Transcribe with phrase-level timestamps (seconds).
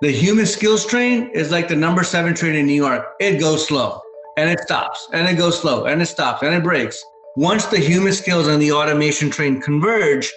[0.00, 3.04] The human skills train is like the number seven train in New York.
[3.18, 4.00] It goes slow
[4.36, 7.04] and it stops and it goes slow and it stops and it breaks.
[7.34, 10.32] Once the human skills and the automation train converge,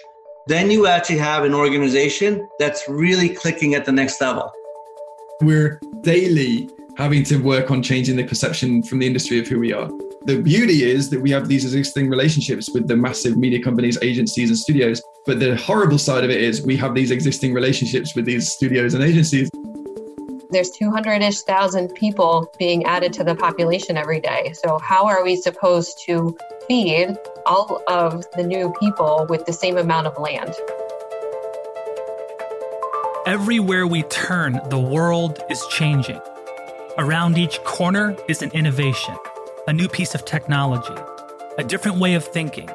[0.48, 4.50] then you actually have an organization that's really clicking at the next level.
[5.40, 9.72] We're daily having to work on changing the perception from the industry of who we
[9.72, 9.88] are.
[10.24, 14.50] The beauty is that we have these existing relationships with the massive media companies, agencies,
[14.50, 15.00] and studios.
[15.24, 18.94] But the horrible side of it is we have these existing relationships with these studios
[18.94, 19.48] and agencies.
[20.50, 24.52] There's 200 ish thousand people being added to the population every day.
[24.52, 26.36] So, how are we supposed to
[26.66, 30.54] feed all of the new people with the same amount of land?
[33.24, 36.20] Everywhere we turn, the world is changing.
[36.98, 39.14] Around each corner is an innovation,
[39.68, 41.00] a new piece of technology,
[41.56, 42.68] a different way of thinking,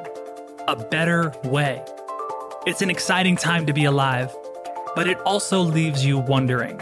[0.66, 1.84] a better way.
[2.66, 4.34] It's an exciting time to be alive,
[4.96, 6.80] but it also leaves you wondering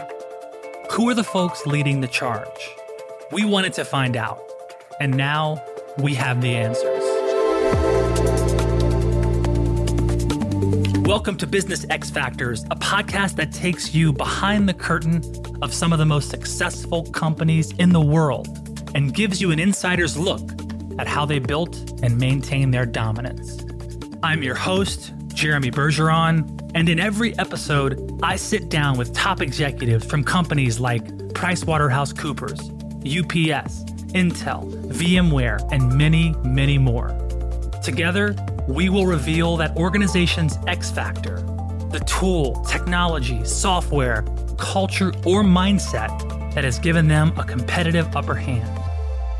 [0.91, 2.47] who are the folks leading the charge?
[3.31, 4.41] We wanted to find out,
[4.99, 5.63] and now
[5.99, 7.03] we have the answers.
[11.07, 15.23] Welcome to Business X Factors, a podcast that takes you behind the curtain
[15.61, 18.47] of some of the most successful companies in the world
[18.95, 20.41] and gives you an insider's look
[20.97, 23.63] at how they built and maintain their dominance.
[24.23, 30.03] I'm your host, Jeremy Bergeron, and in every episode, I sit down with top executives
[30.03, 32.59] from companies like PricewaterhouseCoopers,
[33.05, 37.09] UPS, Intel, VMware, and many, many more.
[37.83, 38.35] Together,
[38.67, 41.35] we will reveal that organization's X factor,
[41.91, 44.23] the tool, technology, software,
[44.57, 46.09] culture, or mindset
[46.55, 48.67] that has given them a competitive upper hand.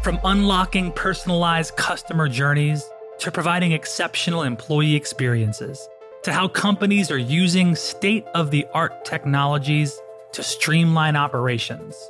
[0.04, 2.88] From unlocking personalized customer journeys
[3.20, 5.88] to providing exceptional employee experiences,
[6.24, 10.00] to how companies are using state of the art technologies
[10.34, 12.10] to streamline operations.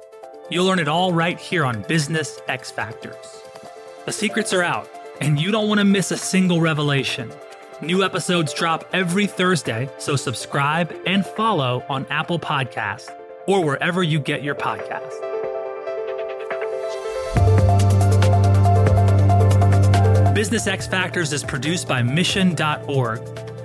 [0.50, 3.44] You'll learn it all right here on Business X Factors.
[4.06, 4.90] The secrets are out,
[5.22, 7.32] and you don't want to miss a single revelation.
[7.82, 13.10] New episodes drop every Thursday, so subscribe and follow on Apple Podcasts
[13.46, 15.36] or wherever you get your podcasts.
[20.48, 23.20] Business X Factors is produced by Mission.org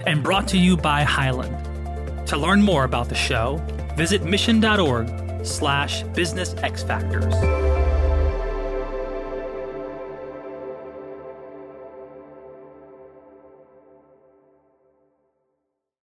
[0.04, 2.26] and brought to you by Highland.
[2.26, 3.58] To learn more about the show,
[3.96, 7.34] visit mission.org slash business x factors.